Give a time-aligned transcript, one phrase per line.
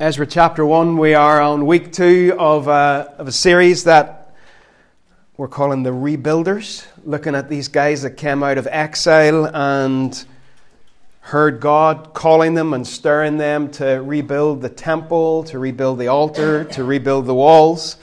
[0.00, 0.96] Ezra chapter 1.
[0.96, 4.34] We are on week two of a, of a series that
[5.36, 10.24] we're calling the Rebuilders, looking at these guys that came out of exile and
[11.20, 16.64] heard God calling them and stirring them to rebuild the temple, to rebuild the altar,
[16.64, 17.98] to rebuild the walls.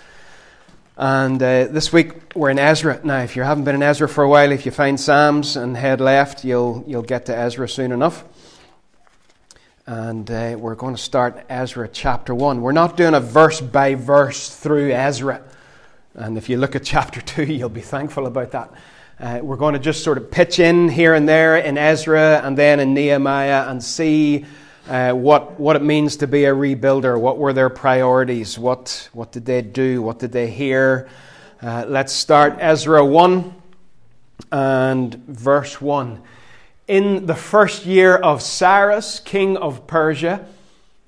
[0.97, 3.01] And uh, this week we're in Ezra.
[3.03, 5.75] Now, if you haven't been in Ezra for a while, if you find Psalms and
[5.75, 8.23] head left, you'll, you'll get to Ezra soon enough
[9.87, 12.61] and uh, we're going to start Ezra chapter 1.
[12.61, 15.41] We're not doing a verse by verse through Ezra.
[16.13, 18.73] And if you look at chapter 2, you'll be thankful about that.
[19.17, 22.57] Uh, we're going to just sort of pitch in here and there in Ezra and
[22.57, 24.45] then in Nehemiah and see
[24.89, 27.17] uh, what, what it means to be a rebuilder.
[27.17, 28.59] What were their priorities?
[28.59, 30.01] What, what did they do?
[30.01, 31.07] What did they hear?
[31.61, 33.55] Uh, let's start Ezra 1
[34.51, 36.21] and verse 1
[36.87, 40.47] in the first year of Cyrus, king of Persia,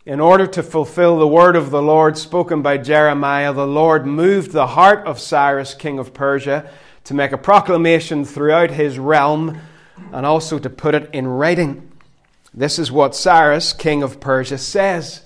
[0.05, 4.51] in order to fulfill the word of the Lord spoken by Jeremiah, the Lord moved
[4.51, 6.69] the heart of Cyrus, king of Persia,
[7.05, 9.57] to make a proclamation throughout his realm
[10.11, 11.89] and also to put it in writing.
[12.53, 15.21] This is what Cyrus, king of Persia, says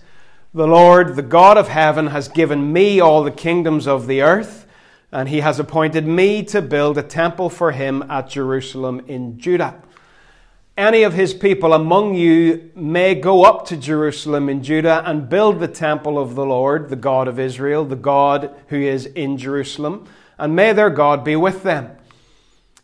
[0.54, 4.68] The Lord, the God of heaven, has given me all the kingdoms of the earth,
[5.12, 9.82] and he has appointed me to build a temple for him at Jerusalem in Judah
[10.78, 15.60] any of his people among you may go up to Jerusalem in Judah and build
[15.60, 20.08] the temple of the Lord, the God of Israel, the God who is in Jerusalem,
[20.38, 21.92] and may their God be with them.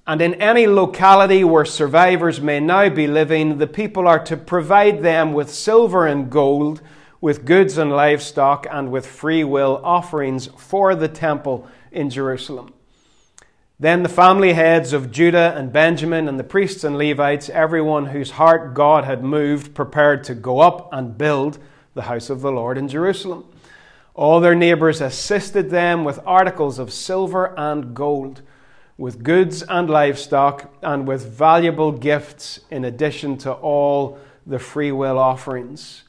[0.05, 5.01] And in any locality where survivors may now be living, the people are to provide
[5.01, 6.81] them with silver and gold,
[7.21, 12.73] with goods and livestock, and with free will offerings for the temple in Jerusalem.
[13.81, 18.31] Then the family heads of Judah and Benjamin and the priests and Levites, everyone whose
[18.31, 21.59] heart God had moved, prepared to go up and build
[21.93, 23.45] the house of the Lord in Jerusalem.
[24.13, 28.41] All their neighbors assisted them with articles of silver and gold,
[28.97, 36.03] with goods and livestock, and with valuable gifts in addition to all the freewill offerings.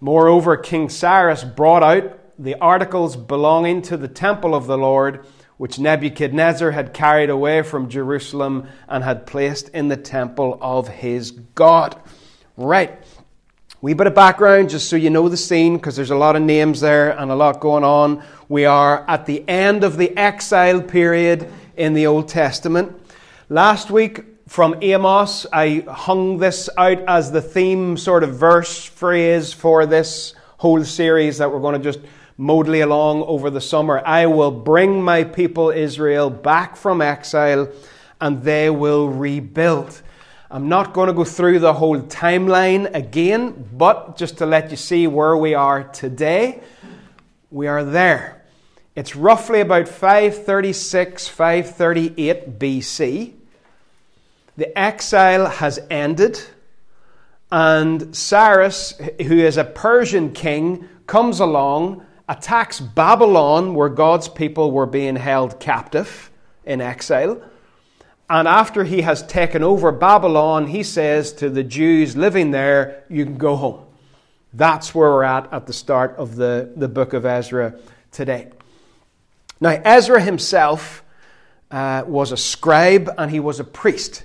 [0.00, 5.24] Moreover, King Cyrus brought out the articles belonging to the temple of the Lord
[5.56, 11.30] which Nebuchadnezzar had carried away from Jerusalem and had placed in the temple of his
[11.30, 11.98] God.
[12.56, 12.98] Right.
[13.80, 16.42] Wee bit of background just so you know the scene because there's a lot of
[16.42, 18.22] names there and a lot going on.
[18.48, 22.98] We are at the end of the exile period in the Old Testament.
[23.48, 29.52] Last week from Amos, I hung this out as the theme sort of verse phrase
[29.52, 32.00] for this whole series that we're going to just
[32.38, 34.02] modally along over the summer.
[34.04, 37.68] I will bring my people Israel back from exile
[38.20, 40.02] and they will rebuild.
[40.50, 44.76] I'm not going to go through the whole timeline again, but just to let you
[44.76, 46.62] see where we are today,
[47.50, 48.44] we are there.
[48.94, 53.32] It's roughly about 536, 538 BC.
[54.56, 56.40] The exile has ended,
[57.50, 58.94] and Cyrus,
[59.26, 65.60] who is a Persian king, comes along attacks Babylon, where God's people were being held
[65.60, 66.30] captive
[66.64, 67.40] in exile.
[68.28, 73.24] And after he has taken over Babylon, he says to the Jews living there, You
[73.24, 73.84] can go home.
[74.52, 77.78] That's where we're at at the start of the, the book of Ezra
[78.10, 78.50] today.
[79.60, 81.04] Now, Ezra himself
[81.70, 84.24] uh, was a scribe and he was a priest.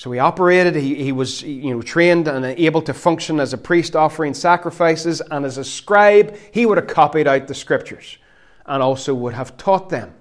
[0.00, 3.58] So he operated, he, he was you know, trained and able to function as a
[3.58, 8.16] priest offering sacrifices, and as a scribe, he would have copied out the scriptures
[8.64, 10.14] and also would have taught them.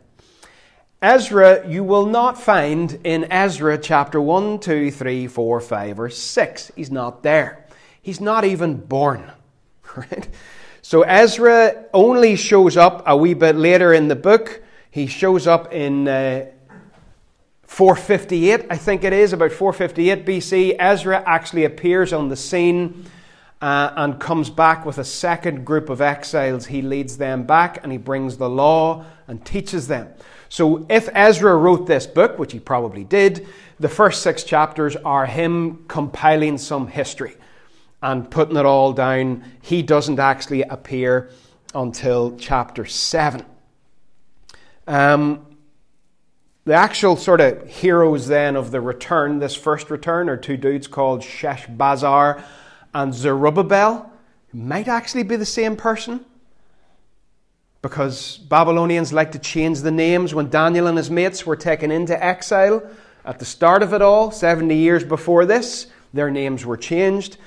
[1.02, 6.72] Ezra, you will not find in Ezra chapter 1, 2, 3, 4, 5, or 6.
[6.76, 7.66] He's not there.
[8.02, 9.32] He's not even born.
[9.96, 10.28] Right?
[10.82, 14.62] So Ezra only shows up a wee bit later in the book.
[14.92, 16.10] He shows up in.
[16.10, 16.48] Uh,
[17.70, 23.06] 458, I think it is, about 458 BC, Ezra actually appears on the scene
[23.62, 26.66] uh, and comes back with a second group of exiles.
[26.66, 30.10] He leads them back and he brings the law and teaches them.
[30.50, 33.48] So, if Ezra wrote this book, which he probably did,
[33.80, 37.38] the first six chapters are him compiling some history
[38.02, 39.46] and putting it all down.
[39.62, 41.30] He doesn't actually appear
[41.76, 43.46] until chapter 7.
[44.88, 45.46] Um,
[46.70, 50.86] the actual sort of heroes then of the return, this first return, are two dudes
[50.86, 52.44] called Sheshbazzar
[52.94, 54.14] and Zerubbabel.
[54.50, 56.24] who Might actually be the same person
[57.82, 62.24] because Babylonians like to change the names when Daniel and his mates were taken into
[62.24, 62.88] exile
[63.26, 65.88] at the start of it all, 70 years before this.
[66.14, 67.38] Their names were changed.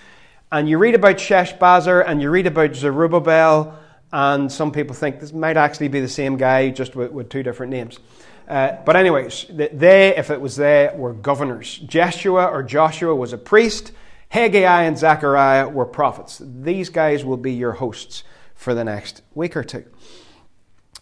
[0.51, 3.79] And you read about Sheshbazzar and you read about Zerubbabel,
[4.13, 7.45] and some people think this might actually be the same guy, just with, with two
[7.45, 8.01] different names.
[8.49, 11.79] Uh, but, anyways, they, if it was they, were governors.
[11.79, 13.93] Jeshua or Joshua was a priest.
[14.29, 16.41] Haggai and Zechariah were prophets.
[16.45, 18.25] These guys will be your hosts
[18.55, 19.85] for the next week or two.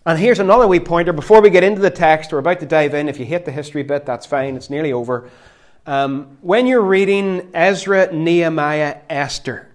[0.06, 1.12] And here's another wee pointer.
[1.12, 3.08] Before we get into the text, we're about to dive in.
[3.08, 5.30] If you hate the history bit, that's fine, it's nearly over.
[5.86, 9.68] Um, when you're reading Ezra, Nehemiah, Esther,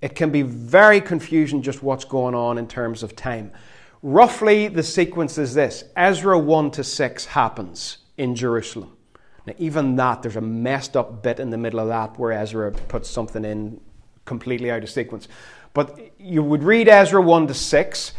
[0.00, 3.52] it can be very confusing just what's going on in terms of time.
[4.06, 8.94] Roughly, the sequence is this Ezra 1 to 6 happens in Jerusalem.
[9.46, 12.70] Now, even that, there's a messed up bit in the middle of that where Ezra
[12.70, 13.80] puts something in
[14.26, 15.26] completely out of sequence.
[15.72, 18.12] But you would read Ezra 1 to 6.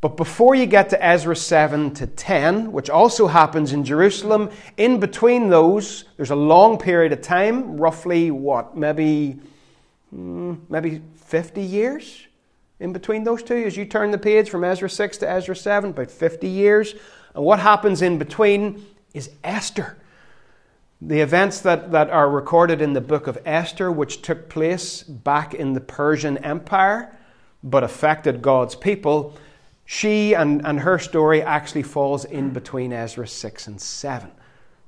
[0.00, 5.00] But before you get to Ezra 7 to 10, which also happens in Jerusalem, in
[5.00, 9.40] between those, there's a long period of time, roughly what, maybe,
[10.10, 12.28] hmm, maybe 50 years?
[12.82, 15.90] In between those two as you turn the page from Ezra 6 to Ezra 7,
[15.90, 16.94] about 50 years.
[17.34, 18.84] And what happens in between
[19.14, 19.96] is Esther.
[21.00, 25.54] The events that, that are recorded in the book of Esther, which took place back
[25.54, 27.16] in the Persian Empire
[27.64, 29.38] but affected God's people,
[29.84, 34.30] she and, and her story actually falls in between Ezra 6 and 7.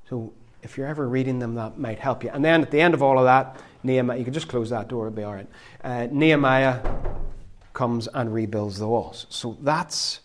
[0.09, 0.33] So
[0.63, 2.31] if you're ever reading them, that might help you.
[2.33, 4.89] And then at the end of all of that, Nehemiah, you can just close that
[4.89, 5.47] door, it'll be all right.
[5.83, 6.81] Uh, Nehemiah
[7.75, 9.27] comes and rebuilds the walls.
[9.29, 10.21] So that's,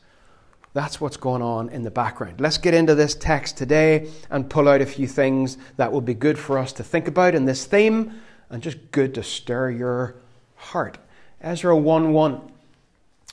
[0.73, 2.41] that's what's going on in the background.
[2.41, 6.15] Let's get into this text today and pull out a few things that will be
[6.15, 10.15] good for us to think about in this theme and just good to stir your
[10.57, 10.97] heart.
[11.43, 12.53] Ezra 1 1.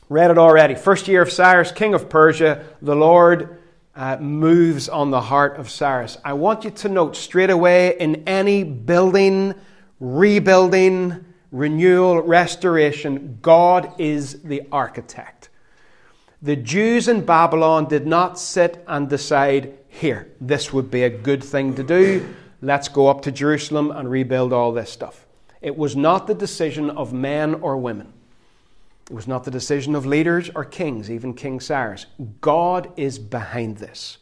[0.10, 0.76] Read it already.
[0.76, 3.60] First year of Cyrus, king of Persia, the Lord
[3.94, 6.18] uh, moves on the heart of Cyrus.
[6.24, 9.54] I want you to note straight away in any building,
[10.00, 15.50] rebuilding, renewal, restoration, God is the architect.
[16.42, 21.44] The Jews in Babylon did not sit and decide, here, this would be a good
[21.44, 22.36] thing to do.
[22.62, 25.26] Let's go up to Jerusalem and rebuild all this stuff.
[25.62, 28.14] It was not the decision of men or women.
[29.10, 32.06] It was not the decision of leaders or kings, even King Cyrus.
[32.42, 34.18] God is behind this.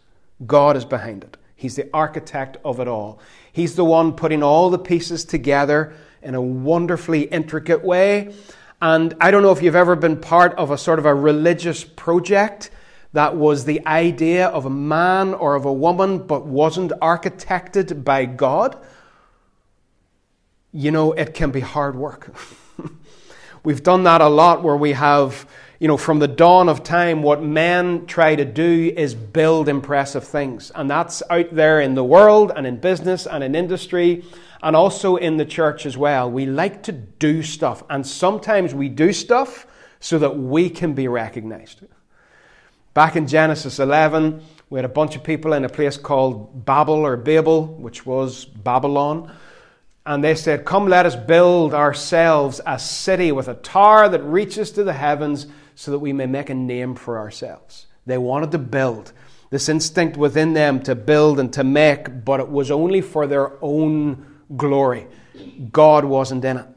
[0.46, 1.38] God is behind it.
[1.56, 3.20] He's the architect of it all.
[3.52, 5.94] He's the one putting all the pieces together
[6.26, 8.34] in a wonderfully intricate way.
[8.82, 11.84] And I don't know if you've ever been part of a sort of a religious
[11.84, 12.72] project
[13.14, 18.26] that was the idea of a man or of a woman but wasn't architected by
[18.26, 18.78] God.
[20.74, 22.36] You know, it can be hard work.
[23.64, 25.48] We've done that a lot where we have,
[25.80, 30.26] you know, from the dawn of time, what men try to do is build impressive
[30.26, 30.72] things.
[30.76, 34.26] And that's out there in the world and in business and in industry
[34.66, 36.30] and also in the church as well.
[36.30, 39.68] We like to do stuff, and sometimes we do stuff
[40.00, 41.86] so that we can be recognized.
[42.96, 44.42] Back in Genesis 11,
[44.72, 48.46] we had a bunch of people in a place called Babel or Babel, which was
[48.46, 49.32] Babylon.
[50.04, 54.72] And they said, Come, let us build ourselves a city with a tower that reaches
[54.72, 55.46] to the heavens
[55.76, 57.86] so that we may make a name for ourselves.
[58.08, 59.14] They wanted to build.
[59.52, 63.64] This instinct within them to build and to make, but it was only for their
[63.64, 65.08] own glory.
[65.72, 66.68] God wasn't in it.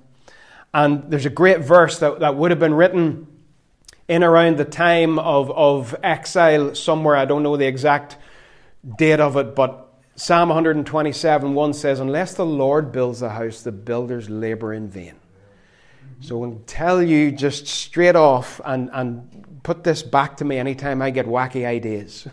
[0.74, 3.26] And there's a great verse that, that would have been written
[4.06, 7.16] in around the time of, of exile somewhere.
[7.16, 8.16] I don't know the exact
[8.96, 13.72] date of it, but Psalm 127 1 says, Unless the Lord builds the house, the
[13.72, 15.14] builders labor in vain.
[16.20, 21.00] So I tell you just straight off and, and put this back to me anytime
[21.00, 22.26] I get wacky ideas.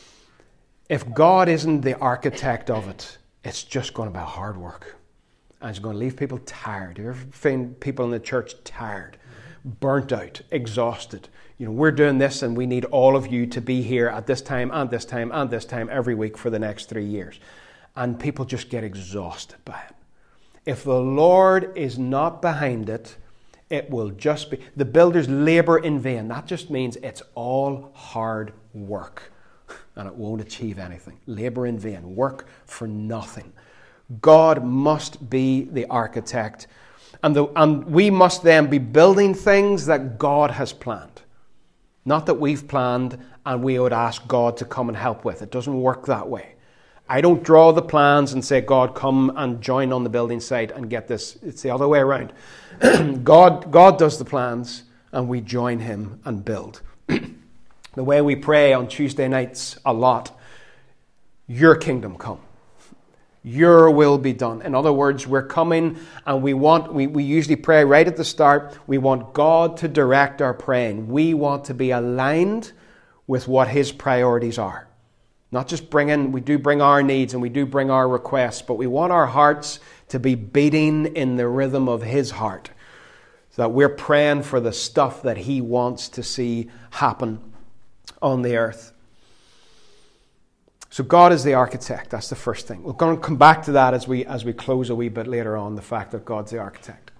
[0.88, 4.96] if God isn't the architect of it, it's just going to be hard work.
[5.60, 6.98] And it's going to leave people tired.
[6.98, 9.18] You ever find people in the church tired,
[9.64, 11.28] burnt out, exhausted?
[11.58, 14.26] You know, we're doing this and we need all of you to be here at
[14.26, 17.38] this time and this time and this time every week for the next three years.
[17.94, 19.94] And people just get exhausted by it.
[20.64, 23.16] If the Lord is not behind it,
[23.68, 26.28] it will just be the builders labor in vain.
[26.28, 29.32] That just means it's all hard work
[29.96, 31.18] and it won't achieve anything.
[31.26, 33.52] Labor in vain, work for nothing.
[34.20, 36.66] God must be the architect,
[37.22, 41.22] and, the, and we must then be building things that God has planned.
[42.04, 45.42] Not that we've planned and we would ask God to come and help with.
[45.42, 46.54] It doesn't work that way.
[47.08, 50.70] I don't draw the plans and say, God, come and join on the building site
[50.70, 51.36] and get this.
[51.42, 52.32] It's the other way around.
[53.24, 56.82] God, God does the plans and we join Him and build.
[57.94, 60.38] The way we pray on Tuesday nights a lot,
[61.46, 62.40] your kingdom come.
[63.42, 64.62] Your will be done.
[64.62, 68.24] In other words, we're coming and we want, we, we usually pray right at the
[68.24, 71.08] start, we want God to direct our praying.
[71.08, 72.72] We want to be aligned
[73.26, 74.88] with what His priorities are.
[75.50, 78.74] Not just bringing, we do bring our needs and we do bring our requests, but
[78.74, 82.70] we want our hearts to be beating in the rhythm of His heart.
[83.52, 87.49] So that we're praying for the stuff that He wants to see happen
[88.20, 88.92] on the earth.
[90.92, 92.10] So God is the architect.
[92.10, 92.82] That's the first thing.
[92.82, 95.28] We're going to come back to that as we as we close a wee bit
[95.28, 95.76] later on.
[95.76, 97.12] The fact that God's the architect.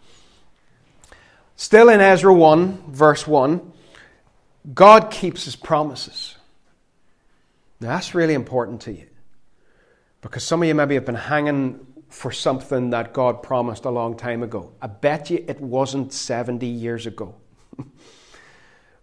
[1.54, 3.72] Still in Ezra one, verse one,
[4.74, 6.36] God keeps His promises.
[7.80, 9.06] Now that's really important to you,
[10.20, 14.16] because some of you maybe have been hanging for something that God promised a long
[14.16, 14.72] time ago.
[14.82, 17.36] I bet you it wasn't seventy years ago.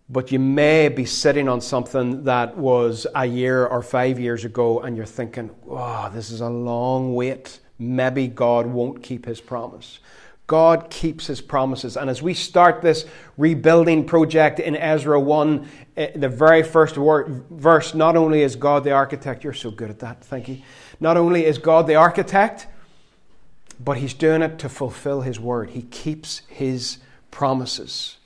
[0.09, 4.79] But you may be sitting on something that was a year or five years ago
[4.79, 7.59] and you're thinking, wow, this is a long wait.
[7.77, 9.99] Maybe God won't keep his promise.
[10.47, 11.97] God keeps his promises.
[11.97, 17.43] And as we start this rebuilding project in Ezra 1, eh, the very first word,
[17.49, 20.61] verse, not only is God the architect, you're so good at that, thank you.
[21.01, 22.67] Not only is God the architect,
[23.77, 25.71] but he's doing it to fulfill his word.
[25.71, 26.99] He keeps his
[27.29, 28.17] promises.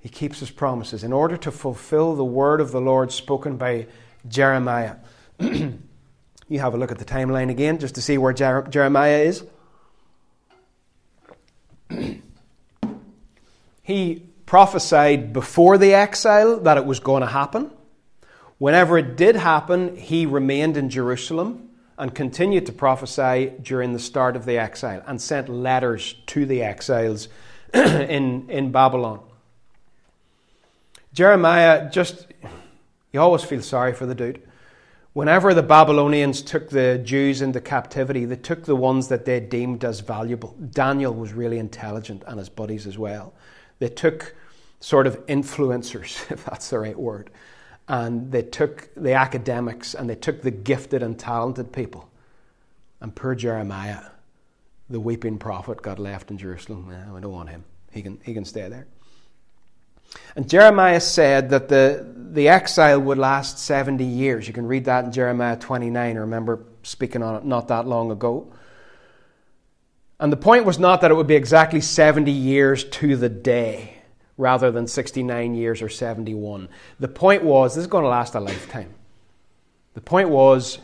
[0.00, 3.86] He keeps his promises in order to fulfill the word of the Lord spoken by
[4.26, 4.96] Jeremiah.
[5.40, 5.80] you
[6.60, 9.44] have a look at the timeline again just to see where Jer- Jeremiah is.
[13.82, 17.70] he prophesied before the exile that it was going to happen.
[18.58, 24.36] Whenever it did happen, he remained in Jerusalem and continued to prophesy during the start
[24.36, 27.28] of the exile and sent letters to the exiles
[27.74, 29.20] in, in Babylon.
[31.12, 32.26] Jeremiah just,
[33.12, 34.42] you always feel sorry for the dude.
[35.14, 39.84] Whenever the Babylonians took the Jews into captivity, they took the ones that they deemed
[39.84, 40.54] as valuable.
[40.70, 43.34] Daniel was really intelligent and his buddies as well.
[43.78, 44.34] They took
[44.80, 47.30] sort of influencers, if that's the right word,
[47.88, 52.08] and they took the academics and they took the gifted and talented people.
[53.00, 54.02] And poor Jeremiah,
[54.90, 56.88] the weeping prophet, got left in Jerusalem.
[56.90, 57.64] No, I don't want him.
[57.90, 58.86] He can, he can stay there.
[60.36, 64.46] And Jeremiah said that the, the exile would last 70 years.
[64.46, 66.16] You can read that in Jeremiah 29.
[66.16, 68.52] I remember speaking on it not that long ago.
[70.20, 73.94] And the point was not that it would be exactly 70 years to the day
[74.36, 76.68] rather than 69 years or 71.
[76.98, 78.94] The point was this is going to last a lifetime.
[79.94, 80.78] The point was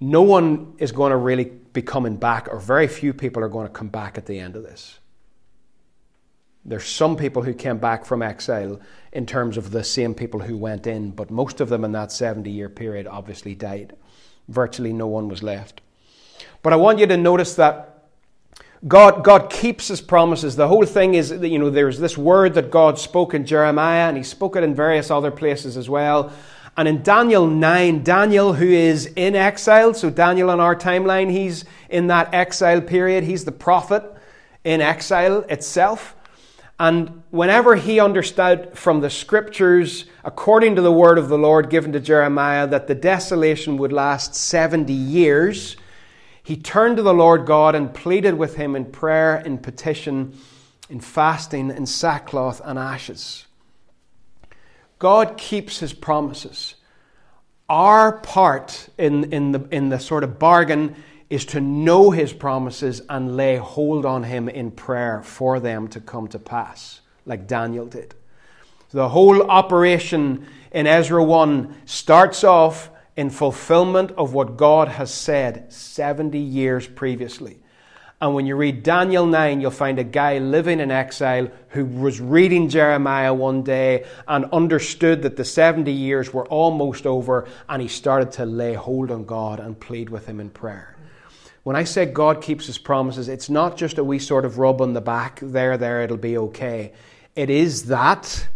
[0.00, 3.66] no one is going to really be coming back, or very few people are going
[3.66, 4.98] to come back at the end of this.
[6.68, 8.80] There's some people who came back from exile
[9.12, 12.10] in terms of the same people who went in, but most of them in that
[12.10, 13.94] 70 year period obviously died.
[14.48, 15.80] Virtually no one was left.
[16.62, 18.08] But I want you to notice that
[18.86, 20.56] God, God keeps his promises.
[20.56, 24.16] The whole thing is, you know, there's this word that God spoke in Jeremiah, and
[24.16, 26.32] he spoke it in various other places as well.
[26.76, 31.64] And in Daniel 9, Daniel, who is in exile, so Daniel on our timeline, he's
[31.88, 33.22] in that exile period.
[33.22, 34.02] He's the prophet
[34.64, 36.15] in exile itself.
[36.78, 41.92] And whenever he understood from the scriptures, according to the word of the Lord given
[41.92, 45.76] to Jeremiah, that the desolation would last 70 years,
[46.42, 50.38] he turned to the Lord God and pleaded with him in prayer, in petition,
[50.90, 53.46] in fasting, in sackcloth and ashes.
[54.98, 56.74] God keeps his promises.
[57.68, 60.94] Our part in, in, the, in the sort of bargain
[61.28, 66.00] is to know his promises and lay hold on him in prayer for them to
[66.00, 68.14] come to pass, like Daniel did.
[68.90, 75.72] The whole operation in Ezra 1 starts off in fulfillment of what God has said
[75.72, 77.58] 70 years previously.
[78.20, 82.18] And when you read Daniel 9, you'll find a guy living in exile who was
[82.20, 87.88] reading Jeremiah one day and understood that the 70 years were almost over, and he
[87.88, 90.95] started to lay hold on God and plead with him in prayer.
[91.66, 94.80] When I say God keeps his promises, it's not just a wee sort of rub
[94.80, 96.92] on the back, there, there, it'll be okay.
[97.34, 98.46] It is that,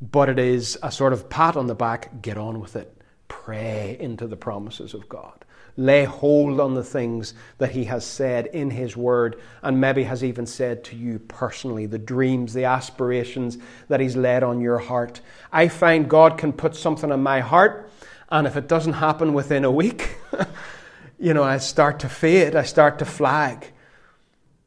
[0.00, 3.00] but it is a sort of pat on the back, get on with it.
[3.28, 5.44] Pray into the promises of God.
[5.76, 10.24] Lay hold on the things that He has said in His Word and maybe has
[10.24, 13.56] even said to you personally, the dreams, the aspirations
[13.86, 15.20] that He's laid on your heart.
[15.52, 17.88] I find God can put something in my heart,
[18.30, 20.16] and if it doesn't happen within a week,
[21.22, 23.68] you know, I start to fade, I start to flag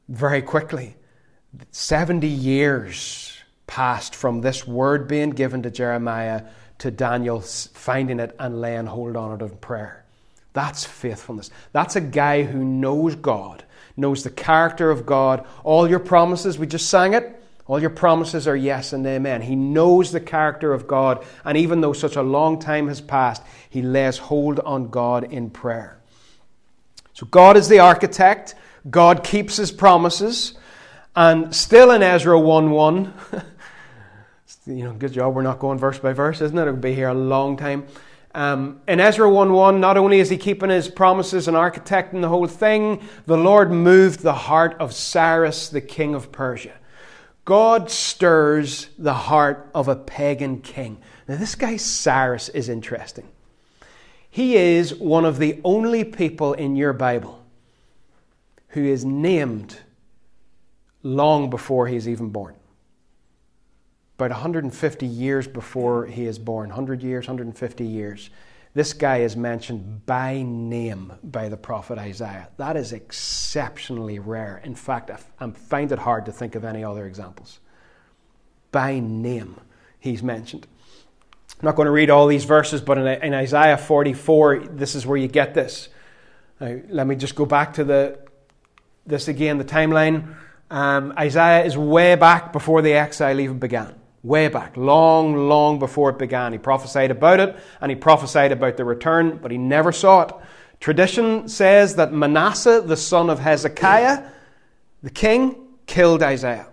[0.08, 0.96] very quickly.
[1.72, 6.44] 70 years passed from this word being given to Jeremiah
[6.78, 10.06] to Daniel finding it and laying hold on it in prayer.
[10.54, 11.52] That's faithfulness.
[11.74, 13.66] That's a guy who knows God,
[13.98, 15.46] knows the character of God.
[15.66, 19.42] All your promises, we just sang it, all your promises are yes and amen.
[19.42, 23.44] He knows the character of God, and even though such a long time has passed,
[23.70, 26.00] he lays hold on God in prayer.
[27.16, 28.56] So God is the architect,
[28.90, 30.54] God keeps his promises,
[31.16, 33.14] and still in Ezra 1 1,
[34.66, 36.64] you know, good job, we're not going verse by verse, isn't it?
[36.64, 37.88] It'll be here a long time.
[38.34, 42.28] Um, in Ezra 1 1, not only is he keeping his promises and architecting the
[42.28, 46.74] whole thing, the Lord moved the heart of Cyrus, the king of Persia.
[47.46, 50.98] God stirs the heart of a pagan king.
[51.30, 53.30] Now, this guy Cyrus is interesting.
[54.36, 57.42] He is one of the only people in your Bible
[58.70, 59.78] who is named
[61.04, 62.56] long before he's even born
[64.18, 68.30] about 150 years before he is born, 100 years, 150 years,
[68.74, 72.50] this guy is mentioned by name by the prophet Isaiah.
[72.58, 74.62] That is exceptionally rare.
[74.64, 77.60] In fact, I find it hard to think of any other examples.
[78.72, 79.60] By name,
[80.00, 80.68] he's mentioned.
[81.60, 85.18] I'm not going to read all these verses, but in, Isaiah 44, this is where
[85.18, 85.90] you get this.
[86.60, 88.20] Now, let me just go back to the
[89.08, 90.36] this again, the timeline.
[90.72, 93.96] Um, Isaiah is way back before the exile even began
[94.26, 96.52] way back, long, long before it began.
[96.52, 100.32] He prophesied about it and he prophesied about the return, but he never saw it.
[100.80, 104.24] Tradition says that Manasseh, the son of Hezekiah,
[105.04, 106.68] the king, killed Isaiah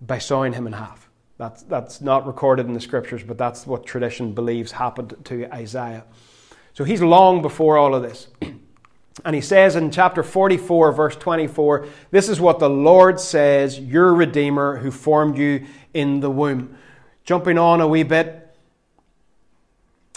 [0.00, 1.05] by sawing him in half.
[1.38, 6.04] That's, that's not recorded in the scriptures, but that's what tradition believes happened to Isaiah.
[6.72, 8.28] So he's long before all of this.
[9.24, 14.12] And he says in chapter 44, verse 24, This is what the Lord says, your
[14.12, 15.64] Redeemer who formed you
[15.94, 16.76] in the womb.
[17.24, 18.46] Jumping on a wee bit,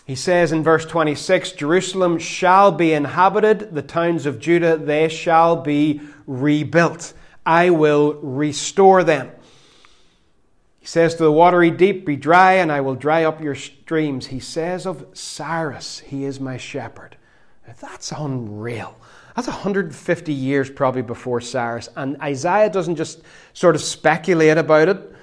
[0.05, 5.55] he says in verse 26 Jerusalem shall be inhabited, the towns of Judah, they shall
[5.55, 7.13] be rebuilt.
[7.45, 9.31] I will restore them.
[10.89, 14.25] Says to the watery deep, Be dry, and I will dry up your streams.
[14.25, 17.15] He says of Cyrus, He is my shepherd.
[17.79, 18.97] That's unreal.
[19.35, 21.89] That's 150 years probably before Cyrus.
[21.95, 23.21] And Isaiah doesn't just
[23.53, 25.15] sort of speculate about it,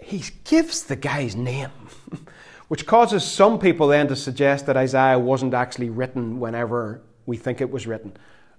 [0.00, 1.70] he gives the guy's name,
[2.66, 7.60] which causes some people then to suggest that Isaiah wasn't actually written whenever we think
[7.60, 8.16] it was written,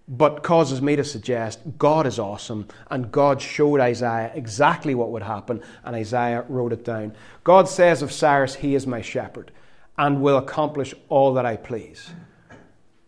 [0.10, 5.22] but causes me to suggest God is awesome and God showed Isaiah exactly what would
[5.22, 7.14] happen and Isaiah wrote it down.
[7.44, 9.52] God says of Cyrus, He is my shepherd
[9.98, 12.10] and will accomplish all that I please.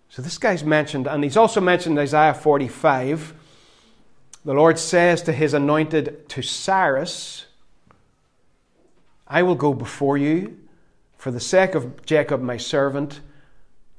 [0.10, 3.34] So this guy's mentioned, and he's also mentioned Isaiah 45.
[4.44, 7.46] The Lord says to his anointed, to Cyrus,
[9.26, 10.58] I will go before you
[11.16, 13.22] for the sake of Jacob, my servant,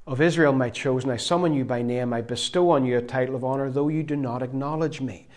[0.07, 1.11] of Israel, my chosen.
[1.11, 2.13] I summon you by name.
[2.13, 5.29] I bestow on you a title of honor, though you do not acknowledge me.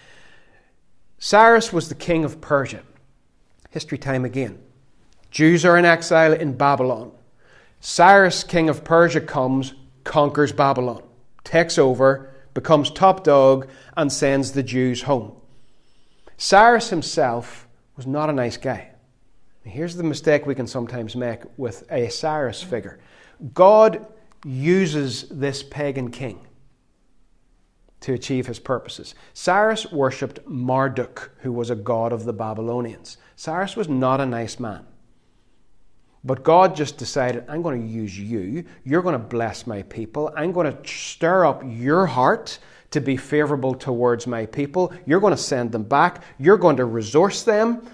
[1.20, 2.82] Cyrus was the king of Persia.
[3.70, 4.60] History time again.
[5.30, 7.12] Jews are in exile in Babylon.
[7.80, 9.74] Cyrus, king of Persia, comes,
[10.04, 11.04] conquers Babylon,
[11.44, 15.34] takes over, becomes top dog, and sends the Jews home.
[16.38, 18.92] Cyrus himself was not a nice guy.
[19.64, 23.00] Here's the mistake we can sometimes make with a Cyrus figure
[23.54, 24.06] God
[24.46, 26.40] uses this pagan king
[28.02, 29.16] to achieve his purposes.
[29.34, 33.18] Cyrus worshipped Marduk, who was a god of the Babylonians.
[33.36, 34.86] Cyrus was not a nice man.
[36.24, 38.66] But God just decided, I'm going to use you.
[38.84, 40.32] You're going to bless my people.
[40.36, 42.60] I'm going to stir up your heart
[42.92, 44.94] to be favorable towards my people.
[45.06, 46.24] You're going to send them back.
[46.40, 47.88] You're going to resource them.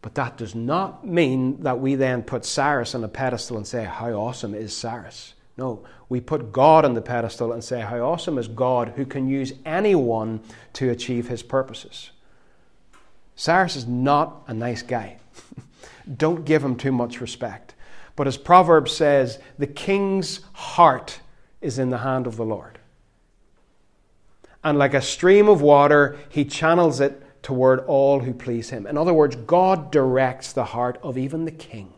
[0.00, 3.84] But that does not mean that we then put Cyrus on a pedestal and say,
[3.84, 5.34] How awesome is Cyrus?
[5.56, 9.28] No, we put God on the pedestal and say, How awesome is God who can
[9.28, 10.40] use anyone
[10.74, 12.10] to achieve his purposes?
[13.36, 15.18] Cyrus is not a nice guy.
[16.16, 17.74] Don't give him too much respect.
[18.16, 21.20] But as Proverbs says, the king's heart
[21.60, 22.78] is in the hand of the Lord.
[24.62, 28.86] And like a stream of water, he channels it toward all who please him.
[28.86, 31.93] In other words, God directs the heart of even the king.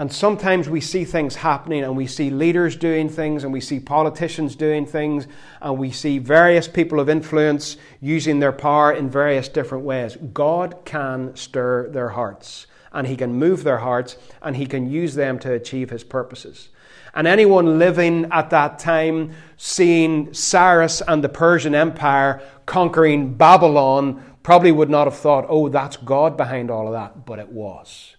[0.00, 3.78] And sometimes we see things happening and we see leaders doing things and we see
[3.78, 5.26] politicians doing things
[5.60, 10.16] and we see various people of influence using their power in various different ways.
[10.32, 15.16] God can stir their hearts and He can move their hearts and He can use
[15.16, 16.70] them to achieve His purposes.
[17.12, 24.72] And anyone living at that time, seeing Cyrus and the Persian Empire conquering Babylon, probably
[24.72, 28.16] would not have thought, oh, that's God behind all of that, but it was.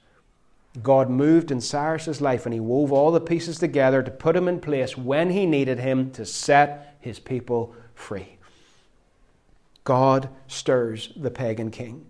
[0.82, 4.48] God moved in Cyrus's life and he wove all the pieces together to put him
[4.48, 8.38] in place when he needed him to set his people free.
[9.84, 12.06] God stirs the pagan king.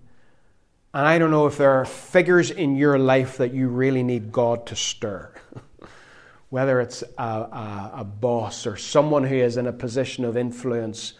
[0.93, 4.32] And I don't know if there are figures in your life that you really need
[4.32, 5.34] God to stir.
[6.50, 11.13] Whether it's a, a, a, boss or someone who is in a position of influence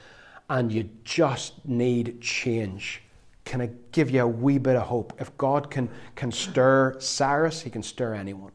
[0.50, 3.02] and you just need change.
[3.46, 5.14] Can I give you a wee bit of hope?
[5.20, 8.52] If God can, can stir Cyrus, he can stir anyone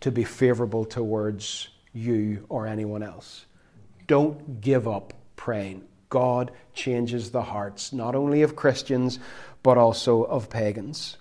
[0.00, 3.46] to be favorable towards you or anyone else.
[4.06, 5.84] Don't give up praying.
[6.08, 9.18] God changes the hearts, not only of Christians,
[9.62, 11.18] but also of pagans.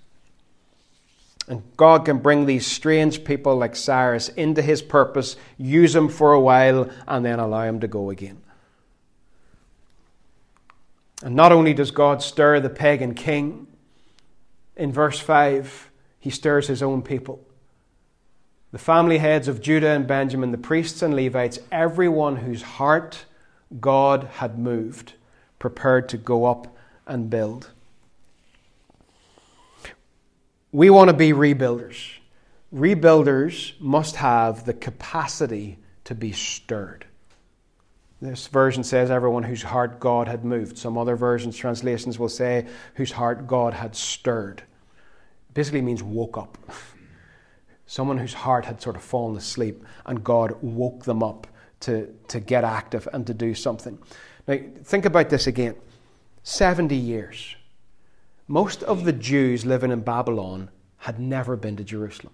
[1.47, 6.33] And God can bring these strange people like Cyrus into his purpose, use them for
[6.33, 8.41] a while, and then allow him to go again.
[11.23, 13.67] And not only does God stir the pagan king,
[14.75, 17.43] in verse 5, he stirs his own people.
[18.71, 23.25] The family heads of Judah and Benjamin, the priests and Levites, everyone whose heart
[23.79, 25.13] God had moved,
[25.57, 26.75] prepared to go up
[27.05, 27.71] and build.
[30.71, 32.17] We want to be rebuilders.
[32.73, 37.05] Rebuilders must have the capacity to be stirred.
[38.19, 40.77] This version says everyone whose heart God had moved.
[40.77, 44.63] Some other versions, translations will say whose heart God had stirred.
[45.53, 46.57] Basically means woke up.
[47.85, 51.47] Someone whose heart had sort of fallen asleep and God woke them up
[51.81, 53.99] to, to get active and to do something.
[54.47, 55.75] Now, think about this again
[56.43, 57.55] 70 years.
[58.47, 62.33] Most of the Jews living in Babylon had never been to Jerusalem.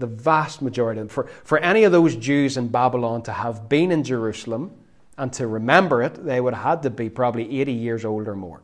[0.00, 1.14] The vast majority of them.
[1.14, 4.72] For, for any of those Jews in Babylon to have been in Jerusalem
[5.16, 8.34] and to remember it, they would have had to be probably 80 years old or
[8.34, 8.62] more.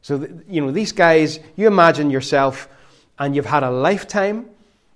[0.00, 2.68] So, you know, these guys, you imagine yourself
[3.18, 4.48] and you've had a lifetime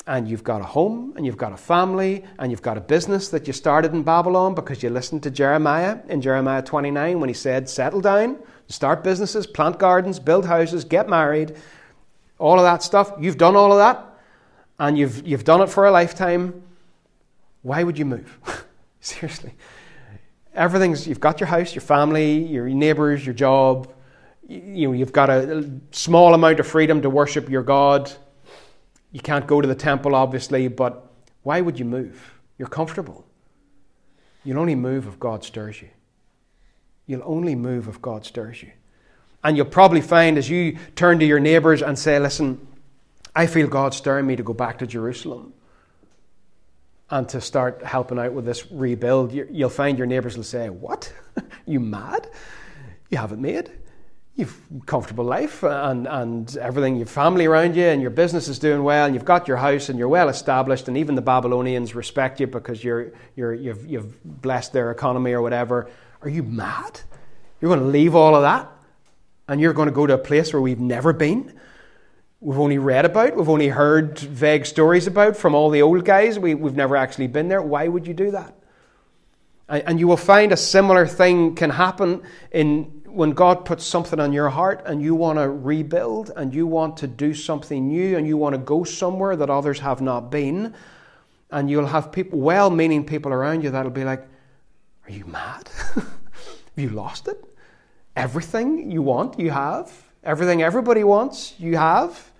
[0.07, 3.29] and you've got a home and you've got a family and you've got a business
[3.29, 7.35] that you started in Babylon because you listened to Jeremiah in Jeremiah 29 when he
[7.35, 11.57] said, Settle down, start businesses, plant gardens, build houses, get married,
[12.39, 13.13] all of that stuff.
[13.21, 14.08] You've done all of that
[14.79, 16.63] and you've, you've done it for a lifetime.
[17.63, 18.39] Why would you move?
[19.01, 19.55] Seriously.
[20.55, 23.93] Everything's, you've got your house, your family, your neighbors, your job.
[24.49, 28.11] You know, you've got a small amount of freedom to worship your God
[29.13, 31.11] you can't go to the temple, obviously, but
[31.43, 32.35] why would you move?
[32.59, 33.25] You're comfortable.
[34.45, 35.89] You'll only move if God stirs you.
[37.07, 38.71] You'll only move if God stirs you.
[39.43, 42.67] And you'll probably find as you turn to your neighbours and say, Listen,
[43.39, 45.53] I feel God stirring me to go back to Jerusalem
[47.11, 51.13] and to start helping out with this rebuild, you'll find your neighbours will say, What?
[51.67, 52.29] you mad?
[53.11, 53.71] You haven't made
[54.39, 58.85] you've comfortable life and, and everything, your family around you and your business is doing
[58.85, 62.39] well and you've got your house and you're well established and even the Babylonians respect
[62.39, 65.91] you because you're, you're, you've, you've blessed their economy or whatever.
[66.23, 67.01] Are you mad?
[67.61, 68.71] You're going to leave all of that
[69.49, 71.59] and you're going to go to a place where we've never been?
[72.41, 76.39] We've only read about, we've only heard vague stories about from all the old guys.
[76.39, 77.61] We, we've never actually been there.
[77.61, 78.55] Why would you do that?
[79.69, 82.23] And you will find a similar thing can happen
[82.53, 86.67] in when God puts something on your heart and you want to rebuild and you
[86.67, 90.31] want to do something new and you want to go somewhere that others have not
[90.31, 90.75] been,
[91.51, 94.25] and you'll have people, well meaning people around you that'll be like,
[95.07, 95.69] Are you mad?
[95.95, 96.07] have
[96.77, 97.45] you lost it?
[98.15, 100.08] Everything you want, you have.
[100.25, 102.31] Everything everybody wants, you have.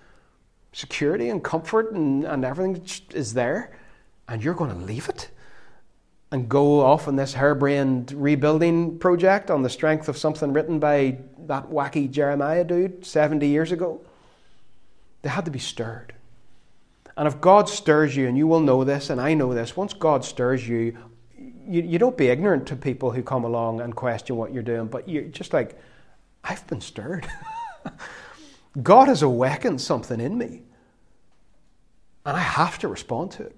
[0.73, 3.77] Security and comfort and, and everything is there,
[4.29, 5.31] and you're going to leave it
[6.31, 11.19] and go off on this harebrained rebuilding project on the strength of something written by
[11.47, 14.01] that wacky Jeremiah dude 70 years ago.
[15.23, 16.13] They had to be stirred.
[17.17, 19.93] And if God stirs you, and you will know this, and I know this, once
[19.93, 20.97] God stirs you,
[21.37, 24.87] you, you don't be ignorant to people who come along and question what you're doing,
[24.87, 25.79] but you're just like,
[26.45, 27.27] I've been stirred.
[28.83, 30.63] God has awakened something in me.
[32.25, 33.57] And I have to respond to it.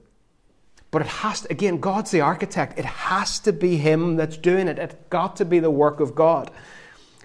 [0.90, 2.78] But it has to, again, God's the architect.
[2.78, 4.78] It has to be Him that's doing it.
[4.78, 6.50] It's got to be the work of God.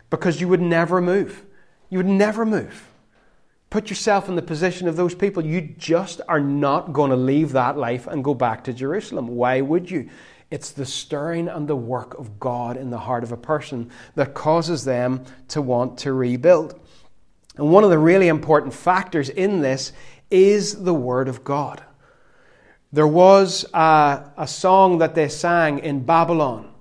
[0.10, 1.46] Because you would never move.
[1.90, 2.90] You would never move.
[3.70, 5.46] Put yourself in the position of those people.
[5.46, 9.28] You just are not going to leave that life and go back to Jerusalem.
[9.28, 10.10] Why would you?
[10.52, 14.34] It's the stirring and the work of God in the heart of a person that
[14.34, 16.80] causes them to want to rebuild.
[17.58, 19.94] And one of the really important factors in this
[20.30, 21.84] is the Word of God.
[22.92, 26.72] There was a, a song that they sang in Babylon,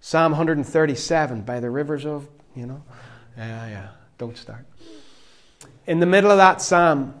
[0.00, 2.82] Psalm 137, by the rivers of, you know.
[3.36, 4.64] Yeah, yeah, don't start.
[5.86, 7.20] In the middle of that psalm,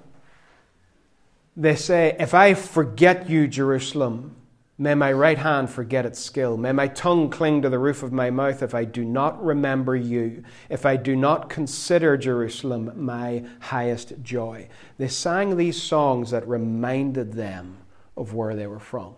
[1.56, 4.36] they say, If I forget you, Jerusalem,
[4.78, 6.56] may my right hand forget its skill.
[6.56, 9.96] May my tongue cling to the roof of my mouth if I do not remember
[9.96, 14.68] you, if I do not consider Jerusalem my highest joy.
[14.98, 17.78] They sang these songs that reminded them
[18.16, 19.14] of where they were from.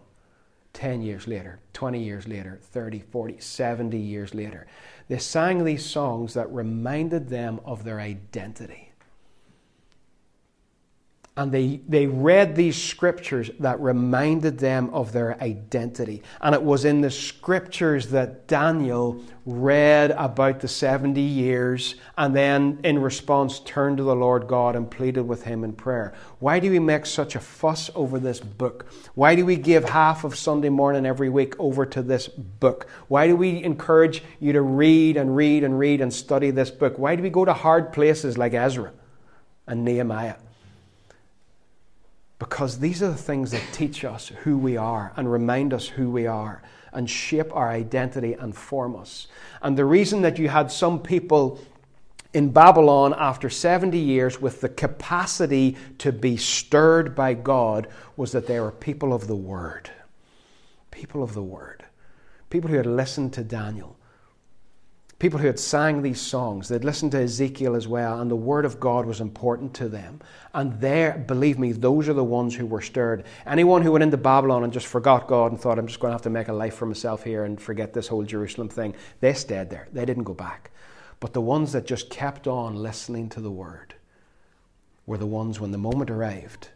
[0.75, 4.67] 10 years later, 20 years later, 30, 40, 70 years later.
[5.09, 8.88] They sang these songs that reminded them of their identity
[11.39, 16.21] and they, they read these scriptures that reminded them of their identity.
[16.41, 22.81] And it was in the scriptures that Daniel read about the 70 years and then,
[22.83, 26.13] in response, turned to the Lord God and pleaded with him in prayer.
[26.41, 28.87] Why do we make such a fuss over this book?
[29.15, 32.89] Why do we give half of Sunday morning every week over to this book?
[33.07, 36.99] Why do we encourage you to read and read and read and study this book?
[36.99, 38.91] Why do we go to hard places like Ezra
[39.69, 40.35] and Nehemiah?
[42.39, 46.11] Because these are the things that teach us who we are and remind us who
[46.11, 49.27] we are and shape our identity and form us.
[49.61, 51.61] And the reason that you had some people
[52.33, 58.47] in Babylon after 70 years with the capacity to be stirred by God was that
[58.47, 59.91] they were people of the Word.
[60.91, 61.85] People of the Word.
[62.51, 63.98] People who had listened to Daniel
[65.19, 66.69] people who had sang these songs.
[66.69, 70.21] They'd listened to Ezekiel as well, and the Word of God was important to them.
[70.55, 73.25] And there, believe me, those are the ones who were stirred.
[73.47, 76.15] Anyone who went into Babylon and just forgot God and thought, I'm just going to
[76.15, 79.33] have to make a life for myself here and forget this whole Jerusalem thing, they
[79.33, 79.89] stayed there.
[79.93, 80.71] They didn't go back.
[81.21, 83.95] But the ones that just kept on listening to the Word
[85.05, 86.69] were the ones when the moment arrived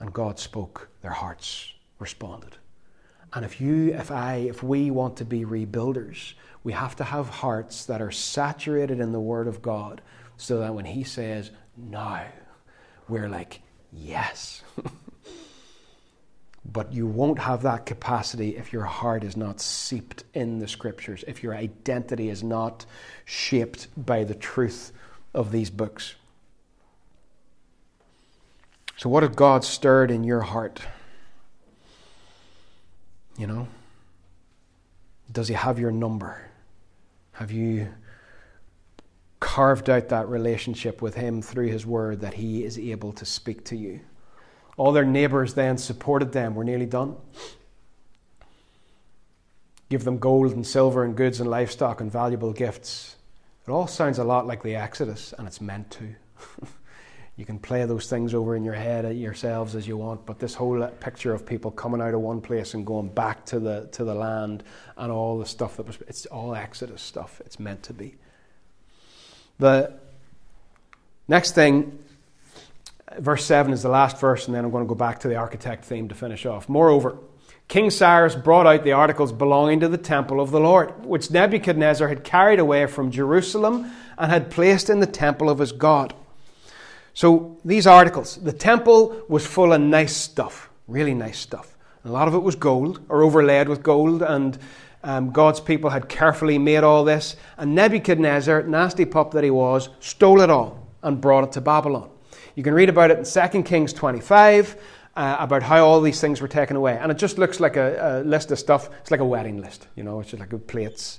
[0.00, 2.56] and God spoke, their hearts responded.
[3.32, 6.34] And if you, if I, if we want to be rebuilders,
[6.68, 10.02] we have to have hearts that are saturated in the Word of God
[10.36, 12.26] so that when He says, now,
[13.08, 14.60] we're like, yes.
[16.70, 21.24] but you won't have that capacity if your heart is not seeped in the Scriptures,
[21.26, 22.84] if your identity is not
[23.24, 24.92] shaped by the truth
[25.32, 26.16] of these books.
[28.98, 30.82] So, what have God stirred in your heart?
[33.38, 33.68] You know?
[35.32, 36.47] Does He have your number?
[37.38, 37.86] Have you
[39.38, 43.64] carved out that relationship with Him through His Word that He is able to speak
[43.66, 44.00] to you?
[44.76, 46.56] All their neighbours then supported them.
[46.56, 47.14] We're nearly done.
[49.88, 53.14] Give them gold and silver and goods and livestock and valuable gifts.
[53.64, 56.16] It all sounds a lot like the Exodus, and it's meant to.
[57.38, 60.54] you can play those things over in your head yourselves as you want, but this
[60.54, 64.02] whole picture of people coming out of one place and going back to the to
[64.02, 64.64] the land
[64.96, 67.40] and all the stuff that was it's all Exodus stuff.
[67.46, 68.16] It's meant to be.
[69.60, 69.92] The
[71.28, 72.00] next thing,
[73.20, 75.36] verse 7 is the last verse, and then I'm going to go back to the
[75.36, 76.68] architect theme to finish off.
[76.68, 77.18] Moreover,
[77.68, 82.08] King Cyrus brought out the articles belonging to the temple of the Lord, which Nebuchadnezzar
[82.08, 86.14] had carried away from Jerusalem and had placed in the temple of his God.
[87.18, 91.76] So these articles, the temple was full of nice stuff, really nice stuff.
[92.04, 94.56] A lot of it was gold or overlaid with gold, and
[95.02, 97.34] um, God's people had carefully made all this.
[97.56, 102.08] And Nebuchadnezzar, nasty pup that he was, stole it all and brought it to Babylon.
[102.54, 104.76] You can read about it in 2 Kings 25.
[105.16, 106.96] Uh, about how all these things were taken away.
[106.96, 108.88] And it just looks like a, a, list of stuff.
[109.00, 111.18] It's like a wedding list, you know, it's just like plates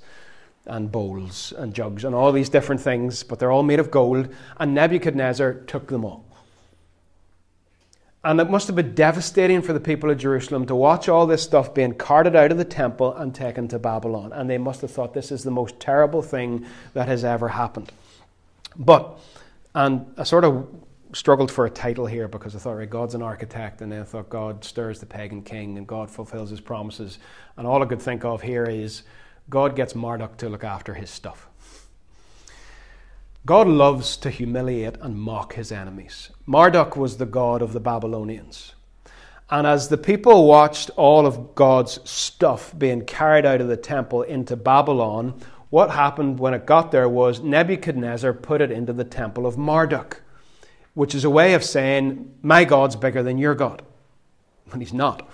[0.69, 4.29] and bowls and jugs and all these different things, but they're all made of gold.
[4.58, 6.25] And Nebuchadnezzar took them all.
[8.23, 11.41] And it must have been devastating for the people of Jerusalem to watch all this
[11.41, 14.34] stuff being carted out of the temple and taken to Babylon.
[14.34, 17.91] And they must have thought this is the most terrible thing that has ever happened.
[18.75, 19.17] But,
[19.73, 20.67] and I sort of
[21.13, 24.03] struggled for a title here because I thought, right, God's an architect, and then I
[24.03, 27.19] thought God stirs the pagan king and God fulfills his promises.
[27.58, 29.03] And all I could think of here is
[29.49, 31.49] God gets Marduk to look after his stuff.
[33.45, 36.29] God loves to humiliate and mock his enemies.
[36.45, 38.75] Marduk was the god of the Babylonians.
[39.49, 44.21] And as the people watched all of God's stuff being carried out of the temple
[44.21, 49.47] into Babylon, what happened when it got there was Nebuchadnezzar put it into the temple
[49.47, 50.21] of Marduk,
[50.93, 53.81] which is a way of saying, My God's bigger than your God.
[54.71, 55.27] And he's not.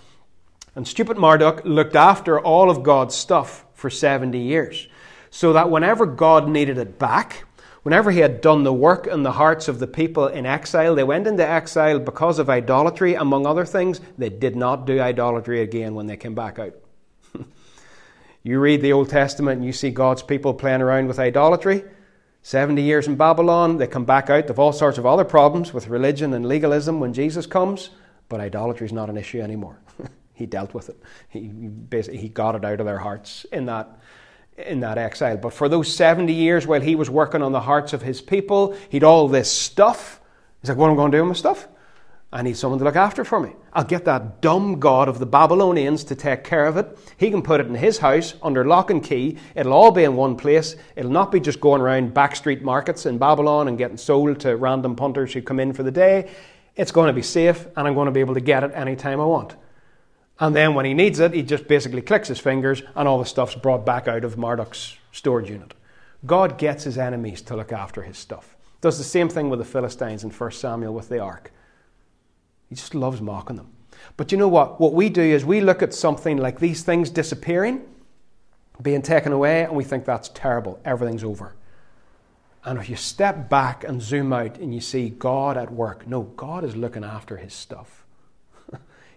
[0.76, 4.88] And stupid Marduk looked after all of God's stuff for 70 years.
[5.30, 7.44] So that whenever God needed it back,
[7.84, 11.04] whenever he had done the work in the hearts of the people in exile, they
[11.04, 14.02] went into exile because of idolatry, among other things.
[14.18, 16.74] They did not do idolatry again when they came back out.
[18.44, 21.84] you read the Old Testament and you see God's people playing around with idolatry.
[22.42, 25.90] 70 years in Babylon, they come back out of all sorts of other problems with
[25.90, 27.92] religion and legalism when Jesus comes,
[28.30, 29.78] But idolatry is not an issue anymore.
[30.36, 31.02] He dealt with it.
[31.30, 34.00] He basically he got it out of their hearts in that
[34.58, 35.38] in that exile.
[35.38, 38.76] But for those 70 years while he was working on the hearts of his people,
[38.90, 40.22] he'd all this stuff.
[40.62, 41.68] He's like, What am I going to do with my stuff?
[42.34, 43.54] I need someone to look after for me.
[43.72, 46.98] I'll get that dumb god of the Babylonians to take care of it.
[47.16, 49.38] He can put it in his house under lock and key.
[49.56, 50.76] It'll all be in one place.
[50.98, 54.98] It'll not be just going around backstreet markets in Babylon and getting sold to random
[54.98, 56.30] punters who come in for the day.
[56.76, 59.22] It's going to be safe, and I'm going to be able to get it anytime
[59.22, 59.56] I want.
[60.40, 63.26] And then when he needs it, he just basically clicks his fingers, and all the
[63.26, 65.74] stuff's brought back out of Marduk's storage unit.
[66.26, 68.56] God gets his enemies to look after his stuff.
[68.82, 71.52] Does the same thing with the Philistines in 1 Samuel with the ark.
[72.70, 73.72] He just loves mocking them.
[74.18, 74.80] But you know what?
[74.80, 77.82] What we do is we look at something like these things disappearing,
[78.82, 80.80] being taken away, and we think that's terrible.
[80.84, 81.56] Everything's over.
[82.64, 86.24] And if you step back and zoom out and you see God at work, no,
[86.24, 88.05] God is looking after his stuff.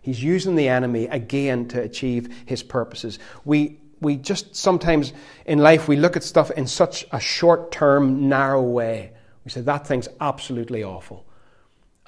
[0.03, 3.19] He's using the enemy again to achieve his purposes.
[3.45, 5.13] We, we just sometimes
[5.47, 9.13] in life we look at stuff in such a short term, narrow way.
[9.45, 11.25] We say that thing's absolutely awful.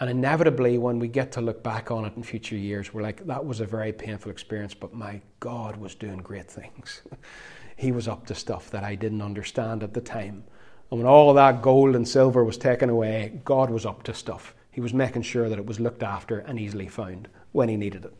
[0.00, 3.26] And inevitably, when we get to look back on it in future years, we're like,
[3.26, 7.02] that was a very painful experience, but my God was doing great things.
[7.76, 10.44] he was up to stuff that I didn't understand at the time.
[10.90, 14.54] And when all that gold and silver was taken away, God was up to stuff.
[14.70, 18.04] He was making sure that it was looked after and easily found when he needed
[18.04, 18.14] it.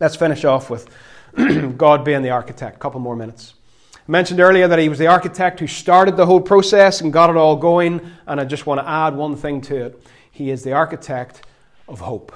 [0.00, 0.88] Let's finish off with
[1.76, 2.76] God being the architect.
[2.76, 3.54] A couple more minutes.
[3.94, 7.30] I mentioned earlier that he was the architect who started the whole process and got
[7.30, 10.02] it all going, and I just want to add one thing to it.
[10.30, 11.42] He is the architect
[11.88, 12.32] of hope.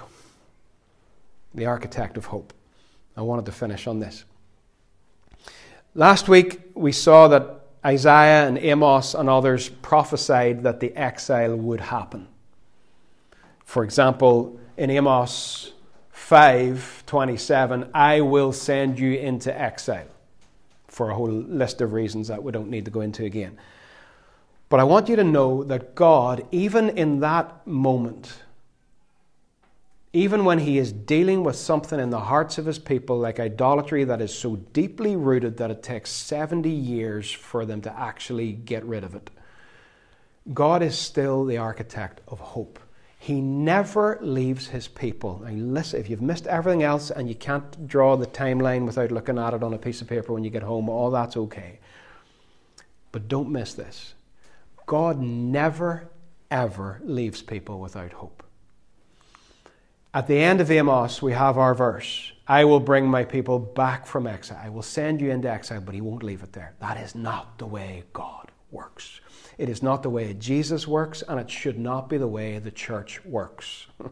[1.54, 2.52] The architect of hope.
[3.16, 4.24] I wanted to finish on this.
[5.94, 11.80] Last week, we saw that Isaiah and Amos and others prophesied that the exile would
[11.80, 12.28] happen.
[13.64, 15.72] For example, in Amos
[16.30, 20.06] 5:27, I will send you into exile
[20.86, 23.58] for a whole list of reasons that we don't need to go into again.
[24.68, 28.32] But I want you to know that God, even in that moment,
[30.12, 34.04] even when He is dealing with something in the hearts of His people, like idolatry
[34.04, 38.84] that is so deeply rooted that it takes 70 years for them to actually get
[38.84, 39.30] rid of it,
[40.54, 42.78] God is still the architect of hope.
[43.22, 45.42] He never leaves his people.
[45.44, 49.38] Now, listen, if you've missed everything else and you can't draw the timeline without looking
[49.38, 51.80] at it on a piece of paper when you get home, all that's okay.
[53.12, 54.14] But don't miss this.
[54.86, 56.08] God never,
[56.50, 58.42] ever leaves people without hope.
[60.14, 64.06] At the end of Amos, we have our verse I will bring my people back
[64.06, 64.60] from exile.
[64.64, 66.74] I will send you into exile, but he won't leave it there.
[66.80, 69.20] That is not the way God works.
[69.60, 72.70] It is not the way Jesus works, and it should not be the way the
[72.70, 73.86] church works.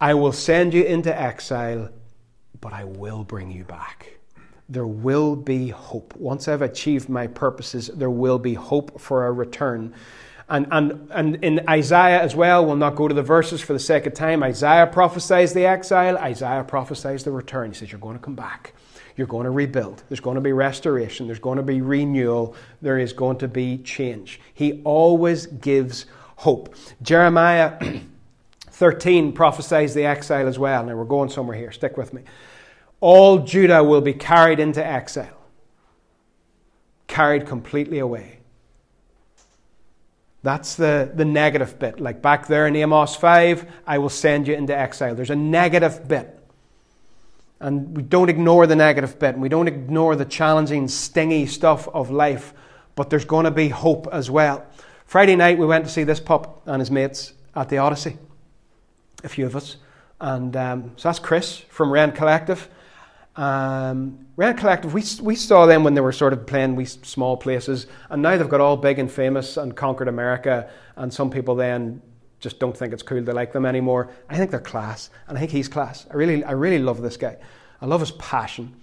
[0.00, 1.90] I will send you into exile,
[2.60, 4.20] but I will bring you back
[4.70, 6.14] there will be hope.
[6.16, 9.92] Once I've achieved my purposes, there will be hope for a return.
[10.48, 13.80] And, and, and in Isaiah as well, we'll not go to the verses for the
[13.80, 14.44] sake of time.
[14.44, 17.72] Isaiah prophesies the exile, Isaiah prophesies the return.
[17.72, 18.74] He says, You're going to come back.
[19.16, 20.02] You're going to rebuild.
[20.08, 21.26] There's going to be restoration.
[21.26, 22.54] There's going to be renewal.
[22.82, 24.40] There is going to be change.
[24.54, 26.74] He always gives hope.
[27.02, 27.78] Jeremiah
[28.70, 30.84] 13 prophesies the exile as well.
[30.84, 31.72] Now we're going somewhere here.
[31.72, 32.22] Stick with me
[33.00, 35.38] all Judah will be carried into exile,
[37.06, 38.38] carried completely away.
[40.42, 42.00] That's the, the negative bit.
[42.00, 45.14] Like back there in Amos 5, I will send you into exile.
[45.14, 46.36] There's a negative bit.
[47.60, 51.86] And we don't ignore the negative bit, and we don't ignore the challenging, stingy stuff
[51.88, 52.54] of life,
[52.94, 54.66] but there's going to be hope as well.
[55.04, 58.16] Friday night, we went to see this pup and his mates at the Odyssey,
[59.22, 59.76] a few of us.
[60.20, 62.68] And um, so that's Chris from Rend Collective.
[63.36, 67.36] Um, Rend Collective, we, we saw them when they were sort of playing we small
[67.36, 71.54] places, and now they've got all big and famous and conquered America, and some people
[71.54, 72.00] then
[72.40, 74.10] just don't think it's cool to like them anymore.
[74.28, 76.06] I think they're class, and I think he's class.
[76.10, 77.36] I really, I really love this guy.
[77.80, 78.74] I love his passion.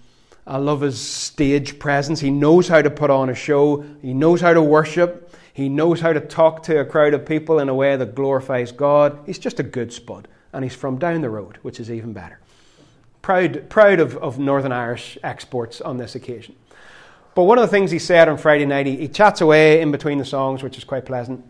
[0.45, 2.19] I love his stage presence.
[2.19, 3.83] He knows how to put on a show.
[4.01, 5.35] He knows how to worship.
[5.53, 8.71] He knows how to talk to a crowd of people in a way that glorifies
[8.71, 9.19] God.
[9.25, 12.39] He's just a good spud, and he's from down the road, which is even better
[13.27, 16.55] proud, proud of, of Northern Irish exports on this occasion.
[17.35, 19.91] But one of the things he said on Friday night, he, he chats away in
[19.91, 21.43] between the songs, which is quite pleasant.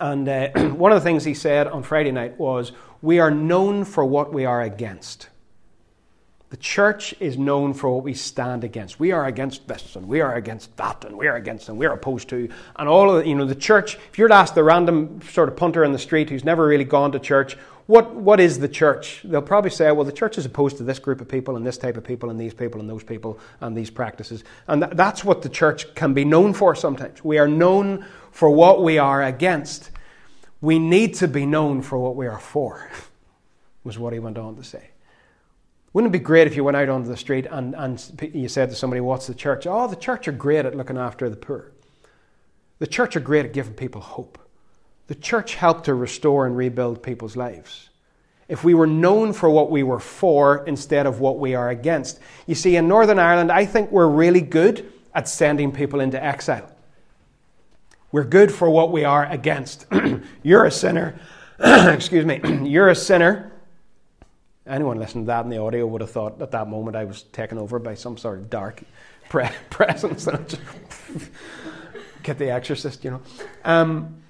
[0.00, 2.72] And uh, one of the things he said on Friday night was,
[3.02, 5.28] We are known for what we are against.
[6.54, 9.00] The church is known for what we stand against.
[9.00, 11.90] We are against this and we are against that and we are against and we're
[11.90, 12.48] opposed to.
[12.76, 15.48] And all of the, you know, the church, if you're to ask the random sort
[15.48, 18.68] of punter in the street who's never really gone to church, what, what is the
[18.68, 19.22] church?
[19.24, 21.76] They'll probably say, well, the church is opposed to this group of people and this
[21.76, 24.44] type of people and these people and those people and these practices.
[24.68, 27.24] And th- that's what the church can be known for sometimes.
[27.24, 29.92] We are known for what we are against.
[30.60, 32.90] We need to be known for what we are for,
[33.84, 34.90] was what he went on to say.
[35.92, 38.70] Wouldn't it be great if you went out onto the street and, and you said
[38.70, 39.68] to somebody, What's the church?
[39.68, 41.70] Oh, the church are great at looking after the poor.
[42.80, 44.36] The church are great at giving people hope.
[45.06, 47.88] The church helped to restore and rebuild people's lives.
[48.48, 52.18] If we were known for what we were for instead of what we are against.
[52.48, 56.73] You see, in Northern Ireland, I think we're really good at sending people into exile.
[58.14, 59.86] We're good for what we are against.
[60.44, 61.18] You're a sinner.
[61.58, 62.40] Excuse me.
[62.62, 63.50] You're a sinner
[64.68, 67.24] Anyone listening to that in the audio would have thought at that moment I was
[67.24, 68.84] taken over by some sort of dark
[69.28, 70.26] pre- presence.
[72.22, 73.20] Get the exorcist, you know.
[73.64, 74.22] Um,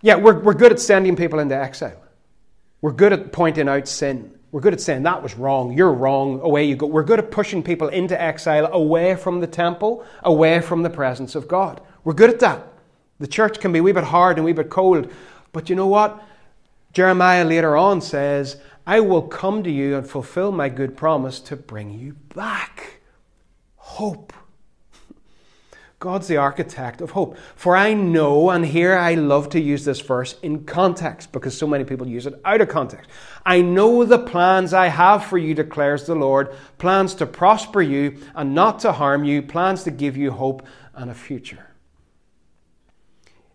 [0.00, 2.00] yeah, we're, we're good at sending people into exile.
[2.80, 4.38] We're good at pointing out sin.
[4.52, 6.86] We're good at saying that was wrong, you're wrong, away you go.
[6.86, 11.34] We're good at pushing people into exile away from the temple, away from the presence
[11.34, 11.80] of God.
[12.04, 12.73] We're good at that.
[13.20, 15.10] The church can be a wee bit hard and a wee bit cold,
[15.52, 16.22] but you know what?
[16.92, 18.56] Jeremiah later on says,
[18.86, 23.00] I will come to you and fulfill my good promise to bring you back.
[23.76, 24.32] Hope.
[25.98, 27.38] God's the architect of hope.
[27.56, 31.66] For I know, and here I love to use this verse in context because so
[31.66, 33.08] many people use it out of context.
[33.46, 38.18] I know the plans I have for you, declares the Lord plans to prosper you
[38.34, 41.73] and not to harm you, plans to give you hope and a future.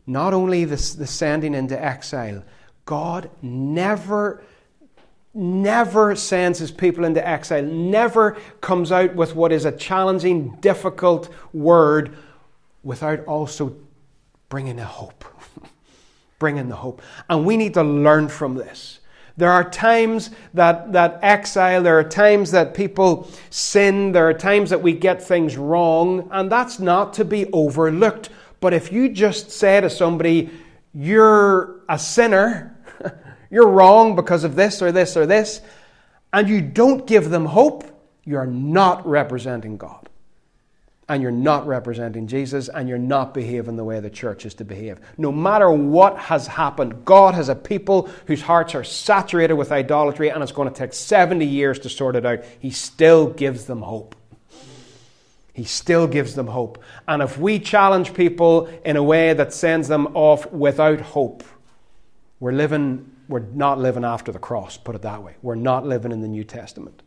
[0.09, 2.43] Not only the, the sending into exile,
[2.85, 4.43] God never
[5.35, 11.29] never sends his people into exile, never comes out with what is a challenging, difficult
[11.53, 12.17] word
[12.81, 13.75] without also
[14.49, 15.23] bringing a hope.
[16.39, 17.03] bringing the hope.
[17.29, 19.01] And we need to learn from this.
[19.37, 24.71] There are times that, that exile, there are times that people sin, there are times
[24.71, 28.29] that we get things wrong, and that's not to be overlooked.
[28.59, 30.49] But if you just say to somebody,
[30.93, 32.77] you're a sinner,
[33.49, 35.61] you're wrong because of this or this or this,
[36.33, 37.83] and you don't give them hope,
[38.23, 40.07] you're not representing God.
[41.07, 44.65] And you're not representing Jesus, and you're not behaving the way the church is to
[44.65, 44.99] behave.
[45.17, 50.29] No matter what has happened, God has a people whose hearts are saturated with idolatry,
[50.29, 52.43] and it's going to take 70 years to sort it out.
[52.59, 54.15] He still gives them hope.
[55.59, 56.81] He still gives them hope.
[57.05, 61.43] And if we challenge people in a way that sends them off without hope,
[62.39, 65.35] we're living we're not living after the cross, put it that way.
[65.41, 67.03] We're not living in the New Testament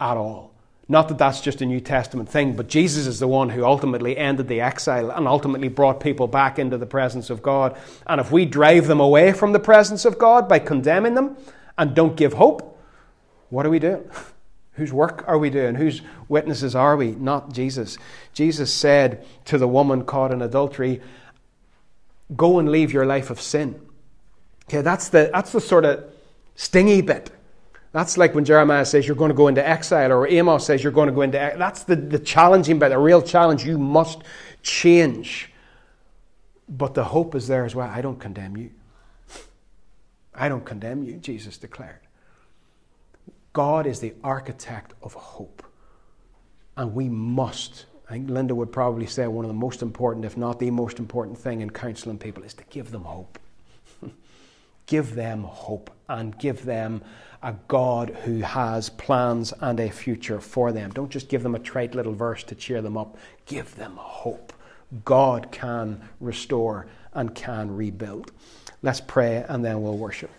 [0.00, 0.54] at all.
[0.88, 4.16] Not that that's just a New Testament thing, but Jesus is the one who ultimately
[4.16, 7.76] ended the exile and ultimately brought people back into the presence of God.
[8.06, 11.36] And if we drive them away from the presence of God by condemning them
[11.76, 12.80] and don't give hope,
[13.50, 14.08] what are we doing?
[14.76, 15.74] Whose work are we doing?
[15.74, 17.12] Whose witnesses are we?
[17.12, 17.98] Not Jesus.
[18.32, 21.00] Jesus said to the woman caught in adultery,
[22.34, 23.80] Go and leave your life of sin
[24.68, 26.04] Okay, that's the, that's the sort of
[26.56, 27.30] stingy bit.
[27.92, 30.92] That's like when Jeremiah says you're going to go into exile, or Amos says you're
[30.92, 33.64] going to go into That's the, the challenging bit, the real challenge.
[33.64, 34.22] You must
[34.62, 35.52] change.
[36.68, 37.88] But the hope is there as well.
[37.88, 38.70] I don't condemn you.
[40.34, 42.00] I don't condemn you, Jesus declared.
[43.56, 45.62] God is the architect of hope.
[46.76, 50.36] And we must, I think Linda would probably say one of the most important, if
[50.36, 53.38] not the most important thing in counseling people, is to give them hope
[54.86, 57.00] give them hope and give them
[57.42, 60.90] a God who has plans and a future for them.
[60.90, 64.52] Don't just give them a trite little verse to cheer them up, give them hope.
[65.06, 68.32] God can restore and can rebuild.
[68.82, 70.30] Let's pray and then we'll worship.